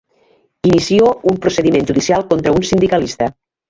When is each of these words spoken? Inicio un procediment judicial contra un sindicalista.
Inicio 0.69 1.11
un 1.33 1.39
procediment 1.45 1.87
judicial 1.93 2.29
contra 2.35 2.59
un 2.61 2.71
sindicalista. 2.75 3.35